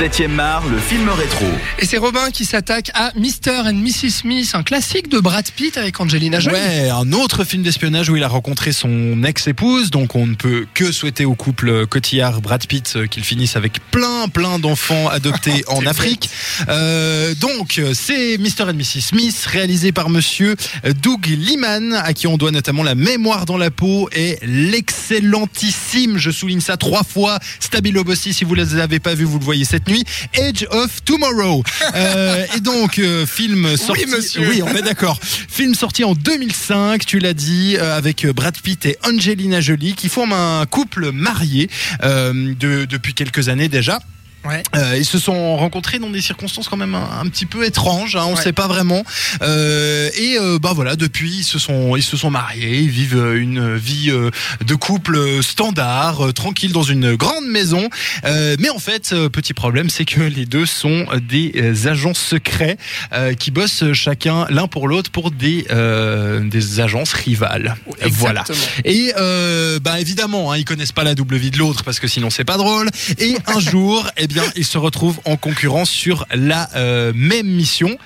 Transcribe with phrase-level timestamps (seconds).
[0.00, 1.46] 7ème art, le film rétro.
[1.78, 3.68] Et c'est Robin qui s'attaque à Mr.
[3.68, 4.10] and Mrs.
[4.10, 6.56] Smith, un classique de Brad Pitt avec Angelina Jolie.
[6.56, 10.66] Ouais, un autre film d'espionnage où il a rencontré son ex-épouse, donc on ne peut
[10.74, 15.86] que souhaiter au couple Cotillard-Brad Pitt euh, qu'ils finissent avec plein plein d'enfants adoptés en
[15.86, 16.28] Afrique.
[16.68, 18.70] Euh, donc c'est Mr.
[18.70, 19.00] and Mrs.
[19.00, 20.56] Smith, réalisé par monsieur
[21.02, 26.32] Doug Liman, à qui on doit notamment La mémoire dans la peau et l'excellentissime, je
[26.32, 29.44] souligne ça trois fois, Stabilo Bossi, si vous ne les avez pas vus, vous le
[29.44, 30.04] voyez cette nuit,
[30.34, 31.62] Edge of Tomorrow.
[31.94, 34.06] Euh, et donc, euh, film sorti...
[34.06, 34.48] monsieur.
[34.48, 35.20] Oui, on est d'accord.
[35.22, 40.08] Film sorti en 2005, tu l'as dit, euh, avec Brad Pitt et Angelina Jolie, qui
[40.08, 41.70] forment un couple marié
[42.02, 44.00] euh, de- depuis quelques années déjà.
[44.44, 44.62] Ouais.
[44.76, 48.16] Euh, ils se sont rencontrés dans des circonstances quand même un, un petit peu étranges,
[48.16, 48.42] hein, on ne Ouais.
[48.42, 49.02] sait pas vraiment.
[49.42, 53.16] Euh, et euh, bah voilà, depuis ils se sont ils se sont mariés, ils vivent
[53.16, 54.30] euh, une vie euh,
[54.66, 57.88] de couple standard, euh, tranquille dans une grande maison.
[58.24, 62.76] Euh, mais en fait, petit problème, c'est que les deux sont des agents secrets
[63.12, 67.76] euh, qui bossent chacun l'un pour l'autre pour des euh, des agences rivales.
[68.10, 68.44] Voilà.
[68.84, 72.08] Et euh, bah évidemment, hein, ils connaissent pas la double vie de l'autre parce que
[72.08, 72.88] sinon c'est pas drôle.
[73.18, 77.96] Et un jour, eh bien, ils se retrouvent en concurrence sur la euh, même mission.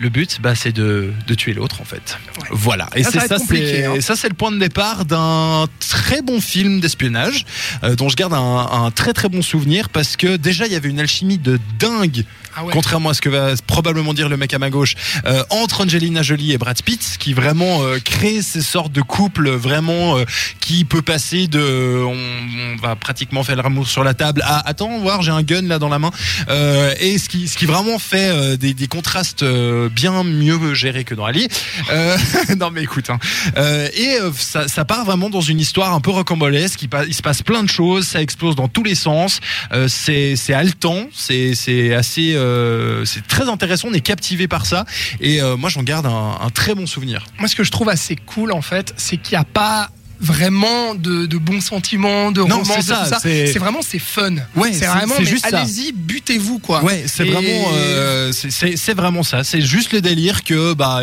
[0.00, 2.18] Le but, bah, c'est de, de tuer l'autre en fait.
[2.40, 2.48] Ouais.
[2.52, 2.88] Voilà.
[2.94, 4.00] Et Ça, c'est ça hein.
[4.00, 7.44] ça, c'est le point de départ d'un très bon film d'espionnage
[7.82, 10.76] euh, dont je garde un, un très très bon souvenir parce que déjà il y
[10.76, 12.72] avait une alchimie de dingue Ah ouais.
[12.72, 14.94] contrairement à ce que va probablement dire le mec à ma gauche,
[15.26, 19.50] euh, entre Angelina Jolie et Brad Pitt, qui vraiment euh, crée ces sortes de couples
[19.50, 20.16] vraiment
[20.60, 25.00] qui peut passer de on, on va pratiquement faire l'amour sur la table à attends
[25.00, 26.10] voir j'ai un gun là dans la main
[26.48, 31.04] Euh, et ce qui ce qui vraiment fait euh, des, contrastes euh, bien mieux gérés
[31.04, 31.48] que dans Ali.
[32.58, 33.18] Non mais écoute hein.
[33.56, 36.82] Et ça, part vraiment dans une histoire un peu rocambolesque.
[36.82, 39.40] Il, il se passe plein de choses, ça explose dans tous les sens.
[39.88, 42.36] C'est haletant, c'est assez
[43.04, 43.88] c'est très intéressant.
[43.88, 44.84] On est captivé par ça
[45.20, 47.24] et moi j'en garde un, un très bon souvenir.
[47.38, 49.90] Moi, ce que je trouve assez cool, en fait, c'est qu'il n'y a pas
[50.20, 53.18] vraiment de, de bons sentiments, de Non, romance, c'est ça, ça.
[53.22, 54.34] c'est- C'est vraiment, c'est fun.
[54.56, 56.82] Ouais, c'est c'est- vraiment, c'est allez-y, butez-vous, quoi.
[56.82, 59.44] Ouais, c'est Et- vraiment euh, c'est- c'est c'est vraiment ça.
[59.44, 61.00] C'est juste le délire que bah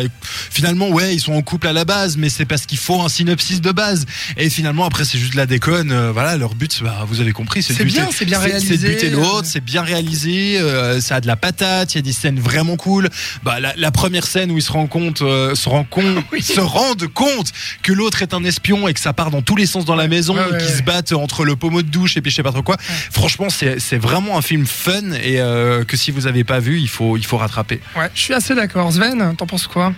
[0.50, 3.08] finalement ouais ils sont en couple à la base, mais c'est parce qu'il faut un
[3.08, 4.04] synopsis de base.
[4.36, 5.92] Et finalement après c'est juste de la déconne.
[5.92, 8.40] euh, voilà leur but bah vous avez compris c'est de C'est buter- bien, c'est bien
[8.40, 8.88] C'est réalisé.
[8.88, 12.12] buter l'autre, c'est bien réalisé, euh, ça a de la patate, il y a des
[12.12, 13.08] scènes vraiment cool.
[13.42, 16.42] Bah la, la première scène où ils se rendent compte, euh, se rendent compte, Oui.
[16.42, 19.66] se rendent compte que l'autre est un espion et que ça part dans tous les
[19.66, 20.60] sens dans la maison, Ouais, ouais, ouais.
[20.60, 22.76] se battent entre le pommeau de douche et puis je sais pas trop quoi.
[23.12, 26.80] Franchement c'est c'est vraiment un film fun et euh, que si vous avez pas vu
[26.80, 27.80] il faut il faut rattraper.
[27.96, 28.92] Ouais, je suis assez d'accord.
[28.92, 29.92] Sven, t'en penses quoi?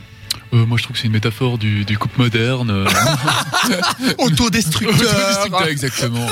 [0.55, 2.71] Euh, moi, je trouve que c'est une métaphore du, du couple moderne.
[2.71, 2.87] euh,
[4.19, 5.67] Autodestructeur.
[5.69, 6.27] exactement.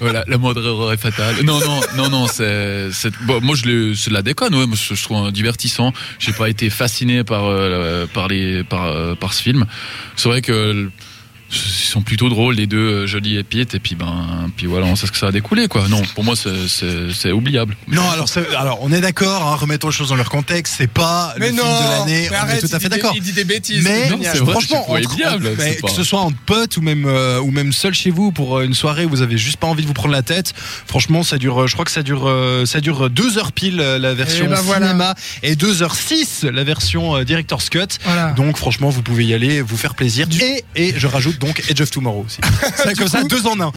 [0.00, 1.36] Voilà, la moindre erreur est fatale.
[1.44, 2.90] Non, non, non, non, c'est,
[3.22, 4.66] bon, moi, je c'est de la déconne, ouais.
[4.66, 5.92] Moi, je, je trouve un divertissant.
[6.18, 9.64] J'ai pas été fasciné par, euh, par les, par, euh, par ce film.
[10.16, 10.90] C'est vrai que,
[11.54, 14.86] ils sont plutôt drôles, les deux, euh, Jolie et Pitt, et puis ben, puis voilà,
[14.86, 15.86] on sait ce que ça a découlé, quoi.
[15.88, 17.76] Non, pour moi, c'est, oubliable.
[17.88, 18.28] Non alors
[18.58, 21.56] alors on est d'accord, hein, remettons les choses dans leur contexte, c'est pas le film
[21.56, 23.12] de l'année, on est tout à fait d'accord.
[23.16, 23.82] Il dit des bêtises.
[23.84, 27.04] Mais Non, vrai, franchement, entre- c'est mais pas- que ce soit entre potes ou même
[27.06, 29.66] euh, ou même seul chez vous pour euh, une soirée où vous avez juste pas
[29.66, 30.52] envie de vous prendre la tête,
[30.86, 31.66] franchement, ça dure.
[31.66, 34.60] Je crois que ça dure euh, ça dure deux heures pile la version Et ben
[34.60, 34.86] voilà.
[34.88, 37.80] cinéma et 2 heures 6 la version euh, director's cut.
[38.04, 38.32] Voilà.
[38.32, 40.26] Donc franchement, vous pouvez y aller, vous faire plaisir.
[40.40, 42.40] Et et je rajoute donc Edge of Tomorrow aussi.
[42.76, 43.72] C'est comme ça, deux en un.